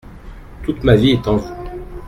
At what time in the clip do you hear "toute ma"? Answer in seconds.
0.63-0.95